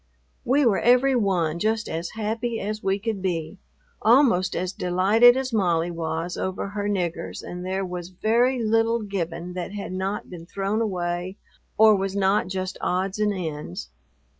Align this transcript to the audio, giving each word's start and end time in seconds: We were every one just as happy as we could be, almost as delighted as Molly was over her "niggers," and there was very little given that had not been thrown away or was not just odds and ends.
We 0.43 0.65
were 0.65 0.79
every 0.79 1.15
one 1.15 1.59
just 1.59 1.87
as 1.87 2.09
happy 2.17 2.59
as 2.59 2.81
we 2.81 2.97
could 2.97 3.21
be, 3.21 3.59
almost 4.01 4.55
as 4.55 4.73
delighted 4.73 5.37
as 5.37 5.53
Molly 5.53 5.91
was 5.91 6.37
over 6.37 6.69
her 6.69 6.89
"niggers," 6.89 7.43
and 7.43 7.63
there 7.63 7.85
was 7.85 8.09
very 8.09 8.63
little 8.63 9.03
given 9.03 9.53
that 9.53 9.73
had 9.73 9.91
not 9.93 10.27
been 10.27 10.47
thrown 10.47 10.81
away 10.81 11.37
or 11.77 11.95
was 11.95 12.15
not 12.15 12.47
just 12.47 12.79
odds 12.81 13.19
and 13.19 13.31
ends. 13.31 13.91